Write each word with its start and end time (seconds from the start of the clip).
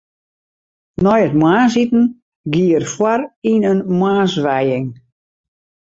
Nei 1.03 1.21
it 1.27 1.35
moarnsiten 1.41 2.03
gie 2.53 2.73
er 2.77 2.85
foar 2.93 3.21
yn 3.51 3.63
in 3.71 3.79
moarnswijing. 3.99 4.87